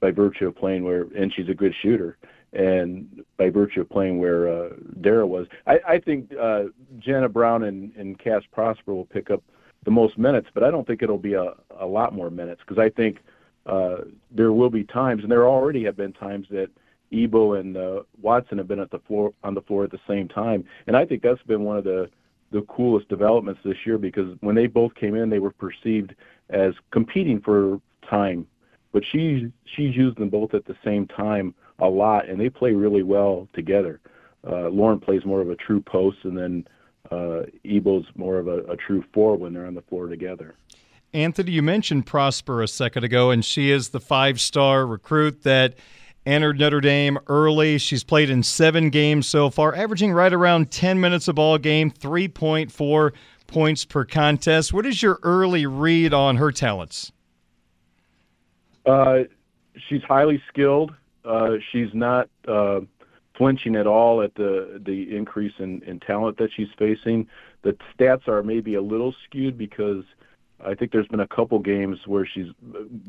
by 0.00 0.10
virtue 0.10 0.48
of 0.48 0.56
playing 0.56 0.84
where, 0.84 1.06
and 1.16 1.32
she's 1.32 1.48
a 1.48 1.54
good 1.54 1.74
shooter 1.80 2.18
and 2.52 3.24
by 3.38 3.48
virtue 3.48 3.80
of 3.80 3.88
playing 3.88 4.20
where 4.20 4.48
uh, 4.48 4.70
Dara 5.00 5.26
was, 5.26 5.46
I, 5.66 5.80
I 5.88 5.98
think 5.98 6.32
uh, 6.38 6.64
Jenna 6.98 7.28
Brown 7.28 7.64
and, 7.64 7.94
and 7.96 8.18
Cass 8.18 8.42
Prosper 8.52 8.94
will 8.94 9.06
pick 9.06 9.30
up 9.30 9.42
the 9.84 9.90
most 9.90 10.18
minutes, 10.18 10.48
but 10.52 10.62
I 10.62 10.70
don't 10.70 10.86
think 10.86 11.02
it'll 11.02 11.18
be 11.18 11.34
a, 11.34 11.54
a 11.78 11.86
lot 11.86 12.14
more 12.14 12.30
minutes 12.30 12.60
because 12.66 12.78
I 12.78 12.90
think 12.90 13.18
uh, 13.66 13.98
there 14.30 14.52
will 14.52 14.70
be 14.70 14.84
times, 14.84 15.22
and 15.22 15.32
there 15.32 15.48
already 15.48 15.82
have 15.84 15.96
been 15.96 16.12
times 16.12 16.46
that 16.50 16.68
Ebo 17.12 17.54
and 17.54 17.76
uh, 17.76 18.02
Watson 18.20 18.58
have 18.58 18.68
been 18.68 18.80
at 18.80 18.90
the 18.90 18.98
floor 19.00 19.32
on 19.44 19.54
the 19.54 19.62
floor 19.62 19.84
at 19.84 19.90
the 19.90 20.00
same 20.08 20.28
time, 20.28 20.64
and 20.86 20.96
I 20.96 21.04
think 21.04 21.22
that's 21.22 21.42
been 21.42 21.62
one 21.62 21.76
of 21.76 21.84
the 21.84 22.10
the 22.50 22.62
coolest 22.62 23.08
developments 23.08 23.60
this 23.64 23.78
year 23.86 23.96
because 23.96 24.36
when 24.40 24.54
they 24.54 24.66
both 24.66 24.94
came 24.94 25.14
in, 25.14 25.30
they 25.30 25.38
were 25.38 25.52
perceived 25.52 26.14
as 26.50 26.74
competing 26.90 27.40
for 27.40 27.80
time, 28.08 28.46
but 28.92 29.02
she 29.10 29.50
she's 29.64 29.96
used 29.96 30.18
them 30.18 30.28
both 30.28 30.54
at 30.54 30.66
the 30.66 30.76
same 30.84 31.06
time 31.06 31.54
a 31.78 31.88
lot, 31.88 32.28
and 32.28 32.40
they 32.40 32.50
play 32.50 32.72
really 32.72 33.02
well 33.02 33.48
together. 33.54 34.00
Uh, 34.46 34.68
Lauren 34.68 35.00
plays 35.00 35.24
more 35.24 35.40
of 35.40 35.50
a 35.50 35.56
true 35.56 35.80
post, 35.80 36.18
and 36.24 36.36
then 36.36 36.66
uh, 37.10 37.42
Ebo's 37.64 38.04
more 38.16 38.38
of 38.38 38.48
a, 38.48 38.58
a 38.64 38.76
true 38.76 39.04
four 39.12 39.36
when 39.36 39.52
they're 39.52 39.66
on 39.66 39.74
the 39.74 39.82
floor 39.82 40.08
together. 40.08 40.54
Anthony, 41.14 41.52
you 41.52 41.62
mentioned 41.62 42.06
Prosper 42.06 42.62
a 42.62 42.68
second 42.68 43.04
ago, 43.04 43.30
and 43.30 43.44
she 43.44 43.70
is 43.70 43.90
the 43.90 44.00
five 44.00 44.40
star 44.40 44.86
recruit 44.86 45.42
that 45.42 45.74
entered 46.26 46.58
Notre 46.58 46.80
Dame 46.80 47.18
early. 47.26 47.78
She's 47.78 48.04
played 48.04 48.30
in 48.30 48.42
seven 48.42 48.90
games 48.90 49.26
so 49.26 49.50
far, 49.50 49.74
averaging 49.74 50.12
right 50.12 50.32
around 50.32 50.70
10 50.70 51.00
minutes 51.00 51.28
a 51.28 51.32
ball 51.32 51.58
game, 51.58 51.90
3.4 51.90 53.12
points 53.46 53.84
per 53.84 54.04
contest. 54.04 54.72
What 54.72 54.86
is 54.86 55.02
your 55.02 55.18
early 55.22 55.66
read 55.66 56.14
on 56.14 56.36
her 56.36 56.52
talents? 56.52 57.12
Uh, 58.86 59.20
she's 59.88 60.02
highly 60.02 60.42
skilled. 60.48 60.94
Uh, 61.24 61.52
she's 61.70 61.92
not 61.92 62.28
uh, 62.48 62.80
flinching 63.36 63.76
at 63.76 63.86
all 63.86 64.22
at 64.22 64.34
the 64.34 64.80
the 64.84 65.16
increase 65.16 65.52
in, 65.58 65.82
in 65.82 66.00
talent 66.00 66.38
that 66.38 66.50
she's 66.54 66.68
facing. 66.78 67.28
The 67.62 67.76
stats 67.96 68.26
are 68.26 68.42
maybe 68.42 68.74
a 68.74 68.82
little 68.82 69.14
skewed 69.24 69.56
because 69.56 70.02
I 70.64 70.74
think 70.74 70.90
there's 70.92 71.06
been 71.08 71.20
a 71.20 71.28
couple 71.28 71.58
games 71.60 71.98
where 72.06 72.26
she's 72.26 72.48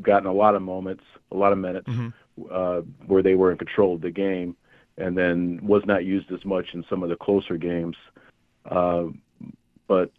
gotten 0.01 0.27
a 0.27 0.33
lot 0.33 0.55
of 0.55 0.61
moments, 0.61 1.03
a 1.31 1.37
lot 1.37 1.51
of 1.51 1.57
minutes, 1.57 1.87
mm-hmm. 1.87 2.09
Uh, 2.51 2.81
where 3.07 3.21
they 3.21 3.35
were 3.35 3.51
in 3.51 3.57
control 3.57 3.95
of 3.95 4.01
the 4.01 4.11
game, 4.11 4.55
and 4.97 5.17
then 5.17 5.59
was 5.63 5.83
not 5.85 6.05
used 6.05 6.31
as 6.31 6.43
much 6.45 6.73
in 6.73 6.83
some 6.89 7.03
of 7.03 7.09
the 7.09 7.15
closer 7.15 7.57
games. 7.57 7.95
Uh, 8.65 9.05
but 9.87 10.11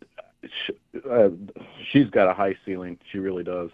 she, 0.42 0.72
uh, 1.10 1.30
she's 1.90 2.10
got 2.10 2.28
a 2.28 2.34
high 2.34 2.54
ceiling. 2.64 2.98
She 3.10 3.18
really 3.18 3.44
does. 3.44 3.70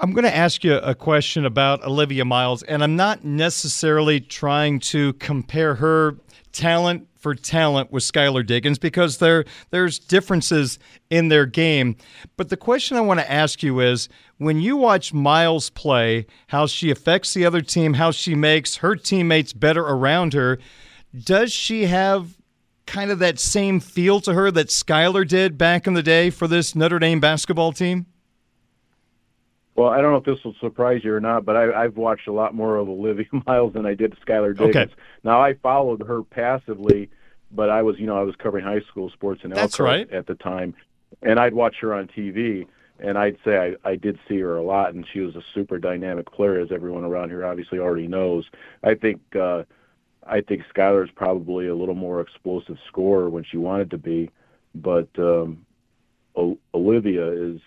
I'm 0.00 0.12
going 0.12 0.24
to 0.24 0.36
ask 0.36 0.62
you 0.62 0.76
a 0.76 0.94
question 0.94 1.44
about 1.44 1.82
Olivia 1.82 2.24
Miles, 2.24 2.62
and 2.62 2.84
I'm 2.84 2.94
not 2.94 3.24
necessarily 3.24 4.20
trying 4.20 4.78
to 4.80 5.12
compare 5.14 5.74
her 5.76 6.16
talent 6.52 7.08
for 7.28 7.34
talent 7.34 7.92
with 7.92 8.02
Skylar 8.02 8.46
Diggins 8.46 8.78
because 8.78 9.18
there 9.18 9.44
there's 9.68 9.98
differences 9.98 10.78
in 11.10 11.28
their 11.28 11.44
game. 11.44 11.94
But 12.38 12.48
the 12.48 12.56
question 12.56 12.96
I 12.96 13.02
want 13.02 13.20
to 13.20 13.30
ask 13.30 13.62
you 13.62 13.80
is 13.80 14.08
when 14.38 14.62
you 14.62 14.78
watch 14.78 15.12
Miles 15.12 15.68
play, 15.68 16.26
how 16.46 16.66
she 16.66 16.90
affects 16.90 17.34
the 17.34 17.44
other 17.44 17.60
team, 17.60 17.94
how 17.94 18.12
she 18.12 18.34
makes 18.34 18.76
her 18.76 18.96
teammates 18.96 19.52
better 19.52 19.82
around 19.82 20.32
her, 20.32 20.58
does 21.14 21.52
she 21.52 21.84
have 21.84 22.38
kind 22.86 23.10
of 23.10 23.18
that 23.18 23.38
same 23.38 23.78
feel 23.78 24.20
to 24.20 24.32
her 24.32 24.50
that 24.50 24.68
Skylar 24.68 25.28
did 25.28 25.58
back 25.58 25.86
in 25.86 25.92
the 25.92 26.02
day 26.02 26.30
for 26.30 26.48
this 26.48 26.74
Notre 26.74 26.98
Dame 26.98 27.20
basketball 27.20 27.72
team? 27.72 28.06
Well, 29.78 29.90
I 29.90 30.00
don't 30.00 30.10
know 30.10 30.16
if 30.16 30.24
this 30.24 30.44
will 30.44 30.56
surprise 30.58 31.02
you 31.04 31.14
or 31.14 31.20
not, 31.20 31.44
but 31.44 31.54
I, 31.54 31.84
I've 31.84 31.96
watched 31.96 32.26
a 32.26 32.32
lot 32.32 32.52
more 32.52 32.78
of 32.78 32.88
Olivia 32.88 33.26
Miles 33.46 33.74
than 33.74 33.86
I 33.86 33.94
did 33.94 34.12
Skylar 34.26 34.52
Diggins. 34.56 34.74
Okay. 34.74 34.94
Now 35.22 35.40
I 35.40 35.54
followed 35.54 36.02
her 36.02 36.24
passively, 36.24 37.08
but 37.50 37.70
I 37.70 37.82
was, 37.82 37.98
you 37.98 38.06
know, 38.06 38.18
I 38.18 38.22
was 38.22 38.36
covering 38.36 38.64
high 38.64 38.80
school 38.80 39.10
sports 39.10 39.42
in 39.44 39.52
Elkhart 39.52 39.80
right. 39.80 40.10
at 40.10 40.26
the 40.26 40.34
time, 40.34 40.74
and 41.22 41.38
I'd 41.38 41.54
watch 41.54 41.76
her 41.80 41.94
on 41.94 42.08
TV, 42.08 42.66
and 42.98 43.16
I'd 43.16 43.38
say 43.44 43.76
I, 43.84 43.90
I 43.90 43.96
did 43.96 44.18
see 44.28 44.38
her 44.40 44.56
a 44.56 44.62
lot, 44.62 44.94
and 44.94 45.06
she 45.12 45.20
was 45.20 45.36
a 45.36 45.42
super 45.54 45.78
dynamic 45.78 46.30
player, 46.30 46.60
as 46.60 46.72
everyone 46.72 47.04
around 47.04 47.30
here 47.30 47.44
obviously 47.46 47.78
already 47.78 48.08
knows. 48.08 48.44
I 48.82 48.94
think 48.94 49.20
uh, 49.34 49.64
I 50.26 50.40
think 50.42 50.62
Skylar 50.74 51.04
is 51.04 51.10
probably 51.14 51.68
a 51.68 51.74
little 51.74 51.94
more 51.94 52.20
explosive 52.20 52.76
scorer 52.86 53.30
when 53.30 53.44
she 53.44 53.56
wanted 53.56 53.90
to 53.90 53.98
be, 53.98 54.30
but 54.74 55.08
um, 55.18 55.64
o- 56.36 56.58
Olivia 56.74 57.26
is 57.30 57.60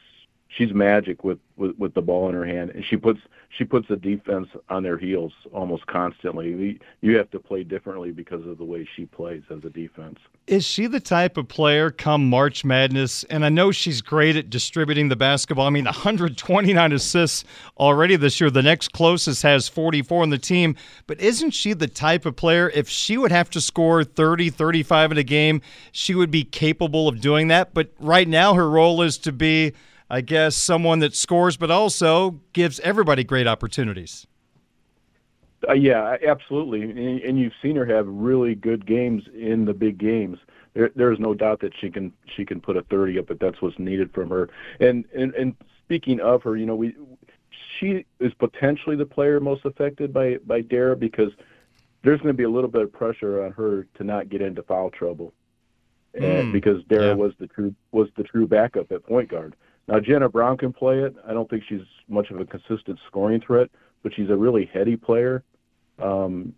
she's 0.56 0.74
magic 0.74 1.24
with, 1.24 1.40
with 1.56 1.78
with 1.78 1.94
the 1.94 2.02
ball 2.02 2.30
in 2.30 2.36
her 2.36 2.46
hand, 2.46 2.72
and 2.72 2.84
she 2.86 2.98
puts 2.98 3.20
she 3.58 3.66
puts 3.66 3.88
the 3.88 3.98
defense 3.98 4.48
on 4.70 4.84
their 4.84 4.98
heels 4.98 5.34
almost 5.52 5.86
constantly. 5.88 6.80
You 7.02 7.18
have 7.18 7.30
to 7.32 7.40
play 7.40 7.64
differently 7.64 8.12
because 8.12 8.46
of 8.46 8.58
the 8.58 8.64
way 8.64 8.88
she 8.96 9.06
plays 9.06 9.44
as 9.50 9.64
a 9.66 9.70
defense. 9.70 10.20
Is 10.48 10.66
she 10.66 10.88
the 10.88 11.00
type 11.00 11.38
of 11.38 11.48
player 11.48 11.92
come 11.92 12.30
March 12.30 12.64
Madness? 12.64 13.24
And 13.26 13.44
I 13.44 13.50
know 13.50 13.72
she's 13.72 14.02
great 14.02 14.38
at 14.38 14.50
distributing 14.50 15.10
the 15.10 15.16
basketball. 15.18 15.68
I 15.68 15.70
mean, 15.70 15.86
129 16.02 16.92
assists 16.94 17.44
already 17.78 18.16
this 18.16 18.40
year. 18.40 18.50
The 18.50 18.62
next 18.62 18.94
closest 18.94 19.44
has 19.44 19.68
44 19.68 20.24
on 20.24 20.30
the 20.30 20.38
team. 20.38 20.76
But 21.06 21.20
isn't 21.20 21.52
she 21.52 21.74
the 21.74 21.88
type 21.88 22.26
of 22.26 22.36
player, 22.38 22.70
if 22.74 22.88
she 22.88 23.18
would 23.18 23.32
have 23.32 23.50
to 23.52 23.62
score 23.62 24.04
30, 24.04 24.50
35 24.50 25.12
in 25.12 25.18
a 25.18 25.24
game, 25.24 25.62
she 25.92 26.16
would 26.16 26.32
be 26.32 26.46
capable 26.46 27.08
of 27.10 27.20
doing 27.20 27.50
that? 27.50 27.74
But 27.74 27.92
right 28.00 28.28
now, 28.28 28.54
her 28.54 28.70
role 28.70 29.02
is 29.02 29.18
to 29.20 29.32
be 29.34 29.74
I 30.12 30.20
guess, 30.20 30.58
someone 30.58 31.00
that 31.00 31.16
scores 31.16 31.56
but 31.56 31.72
also 31.72 32.42
gives 32.52 32.82
everybody 32.82 33.24
great 33.24 33.48
opportunities. 33.48 34.28
Uh, 35.68 35.74
yeah, 35.74 36.18
absolutely. 36.28 36.82
And, 36.82 37.22
and, 37.22 37.40
you've 37.40 37.54
seen 37.62 37.78
her 37.78 37.86
have 37.86 38.08
really 38.08 38.54
good 38.54 38.86
games 38.86 39.24
in 39.34 39.64
the 39.64 39.74
big 39.74 39.98
games. 39.98 40.38
There, 40.74 40.92
there's 40.96 41.18
no 41.18 41.34
doubt 41.34 41.62
that 41.62 41.72
she 41.80 41.90
can 41.90 42.12
she 42.36 42.44
can 42.44 42.60
put 42.60 42.76
a 42.76 42.82
30 42.84 43.20
up, 43.20 43.28
but 43.28 43.40
that's 43.40 43.62
what's 43.62 43.80
needed 43.80 44.12
from 44.14 44.30
her. 44.32 44.50
And 44.82 45.06
and 45.16 45.34
and 45.36 45.56
speaking 45.86 46.20
of 46.20 46.44
her, 46.44 46.58
you 46.58 46.66
know, 46.66 46.76
we 46.76 46.94
she 47.80 48.06
is 48.20 48.34
potentially 48.34 48.98
the 48.98 49.06
player 49.06 49.40
most 49.40 49.64
affected 49.64 50.12
by 50.12 50.40
by 50.46 50.60
Dara 50.60 50.98
because 50.98 51.32
there's 52.04 52.20
going 52.20 52.34
to 52.34 52.38
be 52.38 52.44
a 52.44 52.50
little 52.50 52.70
bit 52.70 52.82
of 52.82 52.92
pressure 52.92 53.46
on 53.46 53.54
her 53.54 53.88
to 53.96 54.04
not 54.04 54.28
get 54.28 54.42
into 54.42 54.64
foul 54.64 54.90
trouble, 54.90 55.34
mm, 56.16 56.24
and 56.24 56.52
because 56.52 56.84
Dara 56.86 57.10
yeah. 57.10 57.14
was 57.14 57.34
the 57.40 57.48
true 57.48 57.74
was 57.92 58.10
the 58.18 58.24
true 58.24 58.48
backup 58.48 58.92
at 58.92 59.06
point 59.06 59.30
guard. 59.30 59.56
Now 59.92 60.00
Jenna 60.00 60.30
Brown 60.30 60.56
can 60.56 60.72
play 60.72 61.00
it. 61.00 61.14
I 61.28 61.34
don't 61.34 61.50
think 61.50 61.64
she's 61.68 61.82
much 62.08 62.32
of 62.32 62.40
a 62.40 62.46
consistent 62.46 62.98
scoring 63.08 63.42
threat, 63.42 63.70
but 64.04 64.14
she's 64.16 64.30
a 64.30 64.36
really 64.36 64.70
heady 64.74 64.96
player. 64.96 65.44
Um, 66.02 66.54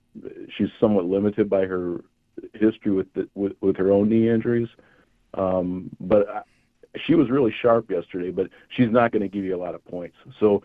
she's 0.56 0.70
somewhat 0.80 1.06
limited 1.06 1.50
by 1.50 1.66
her 1.66 2.02
history 2.54 2.92
with 2.92 3.12
the, 3.14 3.28
with, 3.34 3.54
with 3.60 3.76
her 3.78 3.92
own 3.92 4.08
knee 4.08 4.30
injuries. 4.30 4.70
Um, 5.34 5.90
but 6.00 6.30
I, 6.30 6.42
she 7.08 7.16
was 7.16 7.32
really 7.32 7.52
sharp 7.60 7.90
yesterday, 7.90 8.30
but 8.30 8.50
she's 8.70 8.92
not 8.92 9.12
going 9.12 9.24
to 9.24 9.28
give 9.28 9.44
you 9.44 9.56
a 9.56 9.58
lot 9.58 9.74
of 9.74 9.84
points. 9.86 10.16
So, 10.40 10.62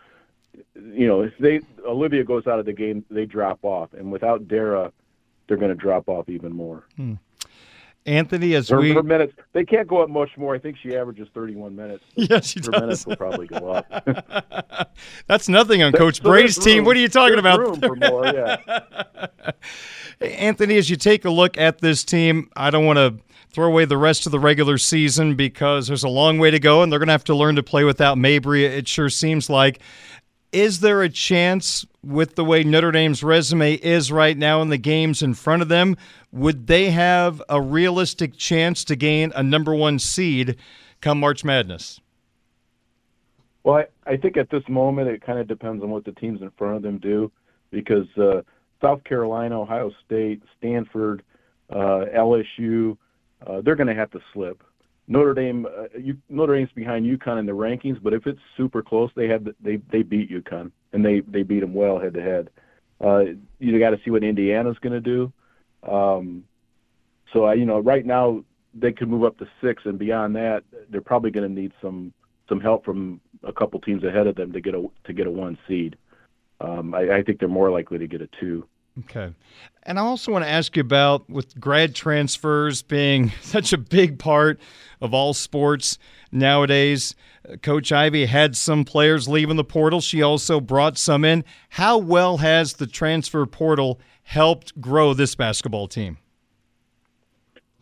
you 0.75 1.09
know, 1.09 1.23
if 1.23 1.33
they 1.41 1.61
Olivia 1.87 2.23
goes 2.23 2.47
out 2.47 2.59
of 2.59 2.67
the 2.67 2.75
game, 2.75 3.03
they 3.11 3.25
drop 3.25 3.61
off, 3.63 3.95
and 3.95 4.13
without 4.13 4.47
Dara, 4.47 4.93
they're 5.47 5.57
going 5.57 5.71
to 5.71 5.75
drop 5.75 6.07
off 6.07 6.29
even 6.29 6.53
more. 6.53 6.85
Hmm. 6.97 7.15
Anthony, 8.09 8.55
as 8.55 8.69
her, 8.71 8.79
we 8.79 8.93
her 8.93 9.03
minutes, 9.03 9.35
they 9.53 9.65
can't 9.65 9.87
go 9.87 10.03
up 10.03 10.09
much 10.09 10.31
more. 10.39 10.55
I 10.55 10.59
think 10.59 10.79
she 10.83 10.97
averages 10.97 11.29
31 11.35 11.77
minutes. 11.77 12.05
Yes, 12.17 12.49
she 12.49 12.61
her 12.61 12.71
does. 12.71 12.81
minutes 12.81 13.07
will 13.07 13.17
probably 13.17 13.47
go 13.47 13.71
up. 13.71 14.91
That's 15.27 15.49
nothing 15.49 15.83
on 15.83 15.93
Coach 15.93 16.17
so 16.17 16.25
Brady's 16.25 16.59
team. 16.59 16.85
What 16.85 16.97
are 16.97 17.01
you 17.01 17.09
talking 17.09 17.39
about? 17.39 17.61
Room 17.61 17.81
for 17.81 17.95
more, 17.97 18.27
yeah. 18.27 18.57
Anthony, 20.21 20.77
as 20.79 20.91
you 20.91 20.97
take 20.97 21.25
a 21.25 21.31
look 21.31 21.57
at 21.59 21.79
this 21.79 22.03
team, 22.03 22.51
I 22.57 22.71
don't 22.71 22.87
want 22.87 22.97
to 22.97 23.17
throw 23.53 23.67
away 23.67 23.85
the 23.85 23.97
rest 23.97 24.27
of 24.27 24.33
the 24.33 24.41
regular 24.41 24.79
season 24.79 25.35
because 25.35 25.87
there's 25.87 26.05
a 26.05 26.09
long 26.09 26.39
way 26.39 26.51
to 26.51 26.59
go, 26.59 26.83
and 26.83 26.91
they're 26.91 26.99
going 26.99 27.09
to 27.09 27.13
have 27.13 27.25
to 27.25 27.35
learn 27.35 27.57
to 27.57 27.63
play 27.63 27.85
without 27.85 28.17
Mabrey. 28.17 28.65
It 28.65 28.89
sure 28.89 29.11
seems 29.11 29.49
like. 29.51 29.81
Is 30.53 30.81
there 30.81 31.03
a 31.03 31.11
chance 31.11 31.85
with 32.03 32.35
the 32.35 32.45
way 32.45 32.65
Notre 32.65 32.91
Dame's 32.91 33.23
resume 33.23 33.75
is 33.75 34.11
right 34.11 34.37
now 34.37 34.63
in 34.63 34.71
the 34.71 34.79
games 34.79 35.23
in 35.23 35.35
front 35.35 35.61
of 35.61 35.69
them? 35.69 35.97
Would 36.33 36.67
they 36.67 36.91
have 36.91 37.43
a 37.51 37.61
realistic 37.61 38.37
chance 38.37 38.83
to 38.85 38.97
gain 38.97 39.31
a 39.37 39.43
number 39.43 39.75
one 39.75 39.99
seed 39.99 40.57
come 41.03 41.21
March 41.21 41.45
Madness? 41.45 42.01
Well, 43.63 43.77
I, 44.07 44.13
I 44.13 44.17
think 44.17 44.39
at 44.39 44.49
this 44.49 44.63
moment 44.69 45.09
it 45.09 45.21
kind 45.21 45.39
of 45.39 45.47
depends 45.47 45.83
on 45.83 45.91
what 45.91 46.07
the 46.07 46.13
teams 46.13 46.41
in 46.41 46.51
front 46.53 46.77
of 46.77 46.83
them 46.83 46.99
do 46.99 47.31
because 47.71 48.07
uh, 48.17 48.41
South 48.81 49.05
Carolina, 49.05 49.61
Ohio 49.61 49.91
State, 50.07 50.43
Stanford, 50.57 51.23
uh, 51.69 52.07
LSU, 52.17 52.97
uh, 53.47 53.61
they're 53.61 53.77
going 53.77 53.89
to 53.89 53.95
have 53.95 54.11
to 54.13 54.21
slip. 54.33 54.63
Notre 55.09 55.33
Dame, 55.33 55.67
uh, 55.67 55.99
you, 55.99 56.19
Notre 56.29 56.55
Dame's 56.55 56.71
behind 56.75 57.07
UConn 57.07 57.39
in 57.41 57.47
the 57.47 57.53
rankings, 57.53 58.01
but 58.01 58.13
if 58.13 58.27
it's 58.27 58.41
super 58.57 58.83
close, 58.83 59.11
they 59.17 59.27
have 59.29 59.49
they 59.61 59.77
they 59.91 60.03
beat 60.03 60.31
UConn 60.31 60.71
and 60.93 61.05
they 61.05 61.21
they 61.21 61.43
beat 61.43 61.61
them 61.61 61.73
well 61.75 61.99
head 61.99 62.15
to 62.15 62.23
head. 62.23 62.51
Uh, 63.01 63.25
you 63.59 63.79
got 63.79 63.91
to 63.91 64.01
see 64.05 64.11
what 64.11 64.23
Indiana's 64.23 64.79
going 64.81 64.93
to 64.93 65.01
do. 65.01 65.33
Um, 65.89 66.45
so 67.33 67.45
I, 67.45 67.55
you 67.55 67.65
know, 67.65 67.79
right 67.79 68.05
now 68.05 68.45
they 68.75 68.93
could 68.93 69.09
move 69.09 69.25
up 69.25 69.39
to 69.39 69.47
six, 69.63 69.83
and 69.87 69.99
beyond 69.99 70.37
that, 70.37 70.63
they're 70.91 71.01
probably 71.01 71.31
going 71.31 71.49
to 71.49 71.61
need 71.61 71.73
some 71.81 72.13
some 72.49 72.61
help 72.61 72.85
from 72.85 73.21
a 73.45 73.53
couple 73.53 73.81
teams 73.81 74.05
ahead 74.05 74.27
of 74.27 74.37
them 74.37 74.53
to 74.53 74.61
get 74.61 74.75
a 74.75 74.87
to 75.05 75.13
get 75.13 75.27
a 75.27 75.31
one 75.31 75.57
seed. 75.67 75.97
Um, 76.61 76.95
I, 76.95 77.17
I 77.17 77.23
think 77.23 77.39
they're 77.39 77.49
more 77.49 77.71
likely 77.71 77.99
to 77.99 78.07
get 78.07 78.21
a 78.21 78.29
two. 78.41 78.67
Okay. 79.01 79.33
And 79.85 79.99
I 79.99 80.03
also 80.03 80.33
want 80.33 80.45
to 80.45 80.51
ask 80.51 80.77
you 80.77 80.81
about 80.81 81.29
with 81.31 81.59
grad 81.59 81.95
transfers 81.95 82.83
being 82.83 83.33
such 83.43 83.73
a 83.73 83.79
big 83.79 84.19
part 84.19 84.61
of 85.01 85.15
all 85.15 85.35
sports 85.35 85.99
nowadays. 86.31 87.15
Coach 87.63 87.93
Ivey 87.93 88.27
had 88.27 88.57
some 88.57 88.85
players 88.85 89.29
leaving 89.29 89.57
the 89.57 89.65
portal. 89.65 90.01
She 90.01 90.21
also 90.23 90.61
brought 90.61 90.99
some 90.99 91.25
in. 91.25 91.45
How 91.71 91.97
well 91.97 92.39
has 92.39 92.75
the 92.75 92.87
transfer 92.87 93.47
portal 93.47 94.01
helped 94.25 94.79
grow 94.81 95.15
this 95.15 95.35
basketball 95.35 95.89
team? 95.89 96.19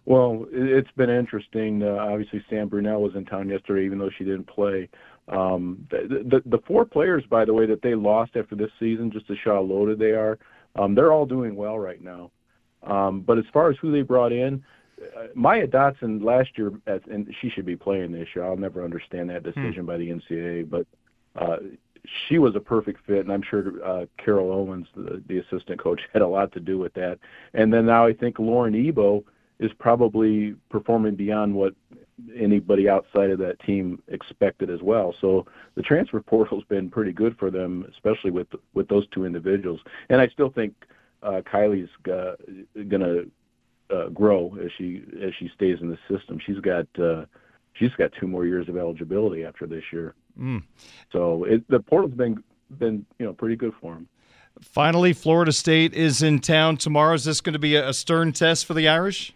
Well, 0.04 0.46
it's 0.52 0.90
been 0.96 1.10
interesting. 1.10 1.82
Uh, 1.82 1.96
obviously, 1.98 2.44
Sam 2.48 2.70
Brunelle 2.70 3.00
was 3.00 3.16
in 3.16 3.24
town 3.24 3.48
yesterday, 3.48 3.84
even 3.84 3.98
though 3.98 4.10
she 4.16 4.22
didn't 4.22 4.46
play. 4.46 4.88
Um, 5.28 5.84
the, 5.90 6.22
the, 6.24 6.42
the 6.48 6.62
four 6.68 6.84
players, 6.84 7.24
by 7.28 7.44
the 7.44 7.52
way, 7.52 7.66
that 7.66 7.82
they 7.82 7.96
lost 7.96 8.36
after 8.36 8.54
this 8.54 8.70
season, 8.78 9.10
just 9.10 9.26
to 9.26 9.34
show 9.34 9.54
how 9.54 9.62
loaded 9.62 9.98
they 9.98 10.12
are, 10.12 10.38
um, 10.78 10.94
they're 10.94 11.12
all 11.12 11.26
doing 11.26 11.56
well 11.56 11.78
right 11.78 12.02
now. 12.02 12.30
Um, 12.82 13.20
but 13.20 13.38
as 13.38 13.44
far 13.52 13.70
as 13.70 13.76
who 13.78 13.90
they 13.90 14.02
brought 14.02 14.32
in, 14.32 14.62
uh, 15.16 15.26
Maya 15.34 15.66
Dodson 15.66 16.20
last 16.20 16.50
year, 16.56 16.72
at, 16.86 17.06
and 17.06 17.32
she 17.40 17.50
should 17.50 17.66
be 17.66 17.76
playing 17.76 18.12
this 18.12 18.28
year. 18.34 18.44
I'll 18.44 18.56
never 18.56 18.84
understand 18.84 19.30
that 19.30 19.42
hmm. 19.42 19.50
decision 19.50 19.80
hmm. 19.80 19.86
by 19.86 19.96
the 19.98 20.10
NCAA, 20.10 20.70
but 20.70 20.86
uh, 21.36 21.58
she 22.28 22.38
was 22.38 22.54
a 22.54 22.60
perfect 22.60 23.04
fit, 23.06 23.20
and 23.20 23.32
I'm 23.32 23.42
sure 23.42 23.84
uh, 23.84 24.06
Carol 24.22 24.52
Owens, 24.52 24.86
the, 24.94 25.22
the 25.26 25.38
assistant 25.38 25.80
coach, 25.80 26.00
had 26.12 26.22
a 26.22 26.28
lot 26.28 26.52
to 26.52 26.60
do 26.60 26.78
with 26.78 26.94
that. 26.94 27.18
And 27.54 27.72
then 27.72 27.86
now 27.86 28.06
I 28.06 28.12
think 28.12 28.38
Lauren 28.38 28.74
Ebo 28.74 29.24
is 29.58 29.70
probably 29.78 30.54
performing 30.70 31.14
beyond 31.14 31.54
what 31.54 31.74
anybody 32.34 32.88
outside 32.88 33.30
of 33.30 33.38
that 33.38 33.60
team 33.60 34.02
expected 34.08 34.70
as 34.70 34.82
well. 34.82 35.14
So 35.20 35.46
the 35.74 35.82
transfer 35.82 36.20
portal's 36.26 36.64
been 36.64 36.90
pretty 36.90 37.12
good 37.12 37.36
for 37.38 37.50
them, 37.50 37.86
especially 37.90 38.30
with 38.30 38.48
with 38.74 38.88
those 38.88 39.06
two 39.08 39.24
individuals. 39.24 39.80
And 40.08 40.20
I 40.20 40.28
still 40.28 40.50
think 40.50 40.74
uh, 41.22 41.42
Kylie's 41.50 41.90
going 42.04 42.66
to 42.74 43.30
uh, 43.90 44.08
grow 44.10 44.56
as 44.62 44.70
she 44.76 45.02
as 45.22 45.32
she 45.38 45.50
stays 45.54 45.78
in 45.80 45.90
the 45.90 45.98
system. 46.08 46.40
She's 46.44 46.60
got 46.60 46.86
uh, 46.98 47.26
she's 47.74 47.92
got 47.92 48.12
two 48.18 48.26
more 48.26 48.46
years 48.46 48.68
of 48.68 48.76
eligibility 48.76 49.44
after 49.44 49.66
this 49.66 49.84
year. 49.92 50.14
Mm. 50.38 50.62
So 51.12 51.44
it, 51.44 51.68
the 51.68 51.80
portal's 51.80 52.14
been 52.14 52.42
been 52.78 53.04
you 53.18 53.26
know 53.26 53.32
pretty 53.32 53.56
good 53.56 53.74
for 53.80 53.94
them. 53.94 54.08
Finally, 54.60 55.12
Florida 55.12 55.52
State 55.52 55.92
is 55.92 56.22
in 56.22 56.38
town 56.38 56.78
tomorrow. 56.78 57.14
Is 57.14 57.24
this 57.24 57.42
going 57.42 57.52
to 57.52 57.58
be 57.58 57.76
a 57.76 57.92
stern 57.92 58.32
test 58.32 58.64
for 58.64 58.72
the 58.72 58.88
Irish? 58.88 59.34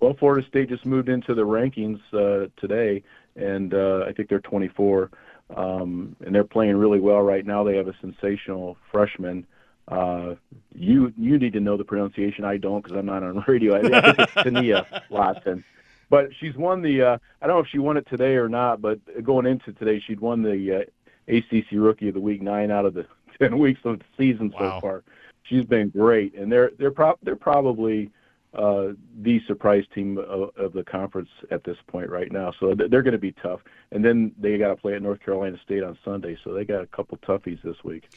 Well, 0.00 0.14
Florida 0.18 0.46
State 0.46 0.68
just 0.68 0.84
moved 0.84 1.08
into 1.08 1.34
the 1.34 1.42
rankings 1.42 2.00
uh, 2.12 2.48
today, 2.60 3.02
and 3.36 3.72
uh, 3.72 4.04
I 4.06 4.12
think 4.12 4.28
they're 4.28 4.40
24, 4.40 5.10
um, 5.56 6.16
and 6.24 6.34
they're 6.34 6.44
playing 6.44 6.76
really 6.76 7.00
well 7.00 7.22
right 7.22 7.44
now. 7.44 7.64
They 7.64 7.76
have 7.76 7.88
a 7.88 7.94
sensational 8.00 8.76
freshman. 8.90 9.46
Uh, 9.88 10.34
you 10.74 11.12
you 11.18 11.38
need 11.38 11.52
to 11.52 11.60
know 11.60 11.76
the 11.76 11.84
pronunciation. 11.84 12.44
I 12.44 12.56
don't 12.56 12.82
because 12.82 12.96
I'm 12.96 13.06
not 13.06 13.22
on 13.22 13.44
radio. 13.48 13.76
I 13.76 13.82
think 13.82 14.18
it's 14.18 14.34
Tania 14.34 15.02
Watson, 15.10 15.62
but 16.08 16.30
she's 16.38 16.54
won 16.54 16.80
the. 16.80 17.02
Uh, 17.02 17.18
I 17.42 17.46
don't 17.46 17.56
know 17.56 17.60
if 17.60 17.68
she 17.68 17.78
won 17.78 17.96
it 17.96 18.06
today 18.08 18.36
or 18.36 18.48
not, 18.48 18.80
but 18.80 18.98
going 19.22 19.46
into 19.46 19.72
today, 19.72 20.00
she'd 20.00 20.20
won 20.20 20.42
the 20.42 20.80
uh, 20.80 21.34
ACC 21.34 21.66
Rookie 21.72 22.08
of 22.08 22.14
the 22.14 22.20
Week 22.20 22.40
nine 22.40 22.70
out 22.70 22.86
of 22.86 22.94
the 22.94 23.06
ten 23.38 23.58
weeks 23.58 23.80
of 23.84 23.98
the 23.98 24.04
season 24.16 24.54
wow. 24.58 24.76
so 24.76 24.80
far. 24.80 25.04
She's 25.42 25.64
been 25.64 25.90
great, 25.90 26.34
and 26.34 26.50
they're 26.50 26.70
they're 26.78 26.90
pro- 26.90 27.18
they're 27.22 27.36
probably 27.36 28.10
Uh, 28.54 28.92
the 29.22 29.40
surprise 29.48 29.82
team 29.92 30.16
of, 30.16 30.50
of, 30.56 30.72
the 30.72 30.84
conference 30.84 31.28
at 31.50 31.64
this 31.64 31.76
point 31.88 32.08
right 32.08 32.30
now. 32.30 32.52
So 32.60 32.72
they're 32.76 33.02
going 33.02 33.12
to 33.12 33.18
be 33.18 33.32
tough. 33.32 33.60
And 33.90 34.04
then 34.04 34.30
they 34.38 34.56
got 34.58 34.68
to 34.68 34.76
play 34.76 34.94
at 34.94 35.02
North 35.02 35.18
Carolina 35.24 35.56
State 35.64 35.82
on 35.82 35.98
Sunday. 36.04 36.38
So 36.44 36.54
they 36.54 36.64
got 36.64 36.80
a 36.80 36.86
couple 36.86 37.18
toughies 37.18 37.60
this 37.62 37.82
week. 37.82 38.08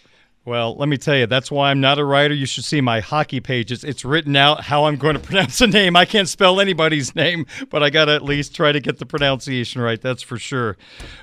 Well, 0.47 0.77
let 0.77 0.87
me 0.87 0.95
tell 0.95 1.17
you, 1.17 1.27
that's 1.27 1.51
why 1.51 1.71
I'm 1.71 1.81
not 1.81 1.99
a 1.99 2.05
writer. 2.05 2.33
You 2.33 2.45
should 2.45 2.63
see 2.63 2.79
my 2.79 3.01
hockey 3.01 3.41
pages. 3.41 3.83
It's 3.83 4.05
written 4.05 4.37
out 4.37 4.63
how 4.63 4.85
I'm 4.85 4.95
going 4.95 5.15
to 5.19 5.19
pronounce 5.19 5.59
a 5.59 5.67
name. 5.67 5.97
I 5.97 6.05
can't 6.05 6.29
spell 6.29 6.61
anybody's 6.61 7.13
name, 7.15 7.45
but 7.69 7.83
I 7.83 7.89
got 7.89 8.05
to 8.05 8.13
at 8.13 8.23
least 8.23 8.55
try 8.55 8.71
to 8.71 8.79
get 8.79 8.97
the 8.97 9.05
pronunciation 9.05 9.81
right. 9.81 10.01
That's 10.01 10.23
for 10.23 10.39
sure. 10.39 10.77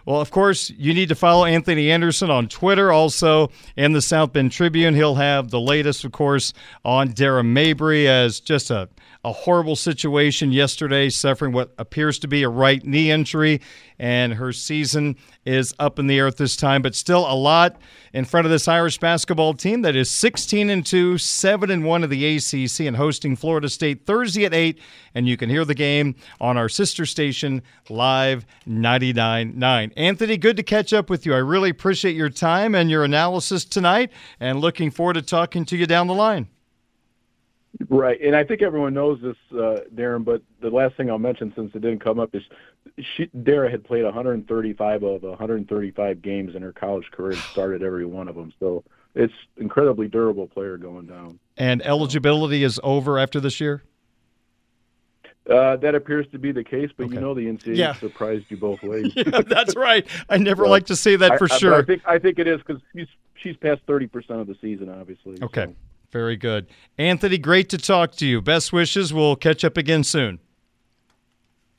Well, 0.05 0.21
of 0.21 0.31
course, 0.31 0.69
you 0.69 0.93
need 0.93 1.09
to 1.09 1.15
follow 1.15 1.47
Anthony 1.47 1.91
Anderson 1.91 2.29
on 2.29 2.49
Twitter, 2.49 2.93
also 2.93 3.51
in 3.79 3.95
the 3.95 4.03
South 4.03 4.35
Bend 4.35 4.53
Tribune. 4.53 4.95
He'll 4.95 5.15
have 5.15 5.49
the 5.49 5.59
latest, 5.59 6.05
of 6.05 6.13
course, 6.13 6.53
on 6.85 7.13
Dara 7.13 7.43
Mabrey 7.43 8.05
as 8.05 8.41
just 8.41 8.71
a 8.71 8.91
a 9.25 9.33
horrible 9.33 9.75
situation 9.75 10.53
yesterday, 10.53 11.09
suffering 11.09 11.53
what 11.53 11.73
appears 11.79 12.19
to 12.19 12.29
be 12.29 12.43
a 12.43 12.49
right 12.49 12.85
knee 12.85 13.11
injury, 13.11 13.61
and 13.99 14.35
her 14.35 14.53
season 14.53 15.17
is 15.47 15.75
up 15.79 15.99
in 15.99 16.07
the 16.07 16.19
air 16.19 16.27
at 16.27 16.37
this 16.37 16.57
time. 16.57 16.83
But 16.83 16.95
still, 16.95 17.21
a 17.31 17.35
lot 17.35 17.81
in 18.13 18.27
front 18.27 18.45
of 18.45 18.51
this 18.51 18.69
Irish 18.69 18.99
basketball 18.99 19.55
team 19.55 19.83
that 19.83 19.97
is 19.97 20.11
16 20.11 20.69
and 20.69 20.85
2, 20.85 21.17
7 21.17 21.71
and 21.71 21.85
1 21.85 22.05
of 22.05 22.11
the 22.11 22.37
ACC, 22.37 22.81
and 22.81 22.97
hosting 22.97 23.35
Florida 23.35 23.69
State 23.69 24.05
Thursday 24.05 24.45
at 24.45 24.53
8. 24.53 24.79
And 25.15 25.27
you 25.27 25.39
can 25.39 25.49
hear 25.49 25.65
the 25.65 25.75
game 25.75 26.17
on 26.41 26.59
our 26.59 26.69
sister 26.69 27.07
station, 27.07 27.63
Live 27.89 28.45
99.9. 28.69 29.93
Anthony, 29.97 30.37
good 30.37 30.57
to 30.59 30.63
catch 30.63 30.93
up 30.93 31.09
with 31.09 31.25
you. 31.25 31.35
I 31.35 31.39
really 31.39 31.71
appreciate 31.71 32.15
your 32.15 32.31
time 32.31 32.75
and 32.75 32.91
your 32.91 33.05
analysis 33.05 33.65
tonight, 33.65 34.13
and 34.39 34.61
looking 34.61 34.91
forward 34.91 35.15
to 35.15 35.23
talking 35.23 35.65
to 35.67 35.77
you 35.77 35.87
down 35.87 36.09
the 36.09 36.15
line. 36.15 36.49
Right, 37.89 38.21
and 38.21 38.37
I 38.37 38.45
think 38.45 38.63
everyone 38.63 38.95
knows 38.95 39.21
this, 39.21 39.37
uh, 39.53 39.81
Darren. 39.95 40.25
But 40.25 40.43
the 40.61 40.71
last 40.71 40.97
thing 40.97 41.11
I'll 41.11 41.19
mention, 41.19 41.53
since 41.57 41.75
it 41.75 41.81
didn't 41.81 42.01
come 42.01 42.21
up, 42.21 42.35
is 42.35 42.43
she, 43.17 43.27
Dara 43.43 43.71
had 43.71 43.85
played 43.85 44.05
135 44.05 45.03
of 45.03 45.23
135 45.23 46.23
games 46.23 46.55
in 46.55 46.63
her 46.63 46.73
college 46.73 47.11
career 47.11 47.33
and 47.33 47.41
started 47.41 47.83
every 47.83 48.07
one 48.07 48.29
of 48.29 48.37
them. 48.37 48.53
So 48.61 48.85
it's 49.15 49.33
incredibly 49.57 50.09
durable 50.09 50.47
player 50.47 50.77
going 50.77 51.07
down. 51.07 51.41
And 51.57 51.83
eligibility 51.83 52.63
is 52.63 52.79
over 52.83 53.19
after 53.19 53.41
this 53.41 53.61
year. 53.61 53.83
Uh, 55.51 55.77
that 55.77 55.95
appears 55.95 56.27
to 56.33 56.39
be 56.39 56.53
the 56.53 56.65
case, 56.65 56.91
but 56.97 57.05
okay. 57.05 57.15
you 57.15 57.21
know 57.21 57.35
the 57.35 57.45
NCAA 57.45 57.77
yeah. 57.77 57.93
surprised 57.95 58.47
you 58.49 58.57
both 58.57 58.83
ways. 58.83 59.13
yeah, 59.17 59.43
that's 59.43 59.77
right. 59.77 60.07
I 60.31 60.39
never 60.39 60.65
so, 60.65 60.71
like 60.71 60.87
to 60.87 60.97
say 60.97 61.17
that 61.17 61.39
for 61.39 61.53
I, 61.53 61.59
sure. 61.59 61.75
I 61.75 61.83
think 61.83 62.03
I 62.07 62.19
think 62.19 62.39
it 62.39 62.47
is 62.47 62.61
because 62.65 62.81
she's 62.95 63.09
she's 63.35 63.57
past 63.59 63.83
thirty 63.87 64.07
percent 64.07 64.41
of 64.41 64.47
the 64.47 64.57
season, 64.63 64.89
obviously. 64.89 65.37
Okay. 65.43 65.67
So. 65.67 65.75
Very 66.15 66.37
good. 66.37 66.69
Anthony, 66.97 67.39
great 67.39 67.69
to 67.71 67.77
talk 67.77 68.13
to 68.13 68.27
you. 68.27 68.41
Best 68.41 68.73
wishes. 68.73 69.13
We'll 69.13 69.35
catch 69.35 69.65
up 69.65 69.77
again 69.77 70.05
soon. 70.05 70.39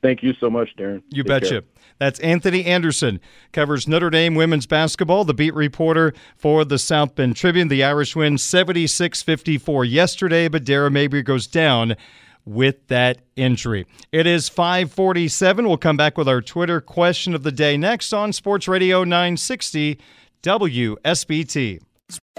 Thank 0.02 0.22
you 0.22 0.34
so 0.38 0.50
much, 0.50 0.76
Darren. 0.76 1.02
You 1.08 1.22
Take 1.22 1.28
betcha. 1.28 1.48
Care. 1.48 1.62
That's 1.98 2.20
Anthony 2.20 2.66
Anderson, 2.66 3.18
covers 3.52 3.88
Notre 3.88 4.10
Dame 4.10 4.34
women's 4.34 4.66
basketball, 4.66 5.24
the 5.24 5.32
beat 5.32 5.54
reporter 5.54 6.12
for 6.36 6.66
the 6.66 6.78
South 6.78 7.14
Bend 7.14 7.34
Tribune. 7.34 7.68
The 7.68 7.82
Irish 7.82 8.14
win 8.14 8.36
76 8.36 9.22
54 9.22 9.86
yesterday, 9.86 10.48
but 10.48 10.64
Dara 10.64 10.90
Mabrey 10.90 11.24
goes 11.24 11.46
down 11.46 11.96
with 12.44 12.86
that 12.88 13.22
injury. 13.36 13.86
It 14.12 14.26
is 14.26 14.50
547. 14.50 15.66
We'll 15.66 15.78
come 15.78 15.96
back 15.96 16.18
with 16.18 16.28
our 16.28 16.42
Twitter 16.42 16.82
question 16.82 17.34
of 17.34 17.42
the 17.42 17.52
day 17.52 17.78
next 17.78 18.12
on 18.12 18.34
Sports 18.34 18.68
Radio 18.68 19.02
960 19.02 19.98
WSBT. 20.42 21.80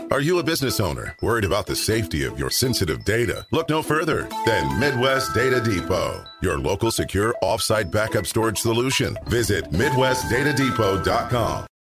Are 0.10 0.22
you 0.22 0.40
a 0.40 0.44
business 0.44 0.80
owner 0.80 1.16
worried 1.22 1.44
about 1.44 1.66
the 1.68 1.76
safety 1.76 2.24
of 2.24 2.40
your 2.40 2.50
sensitive 2.50 3.04
data? 3.04 3.46
Look 3.52 3.70
no 3.70 3.84
further 3.84 4.28
than 4.46 4.80
Midwest 4.80 5.36
Data 5.36 5.60
Depot, 5.62 6.24
your 6.42 6.58
local 6.58 6.92
secure 6.92 7.36
offsite 7.44 7.92
backup 7.92 8.26
storage 8.26 8.58
solution. 8.60 9.18
Visit 9.28 9.70
MidwestDataDepot.com. 9.72 11.68